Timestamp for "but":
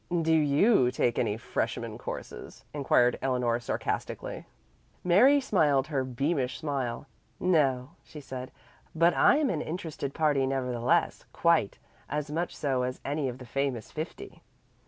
8.95-9.13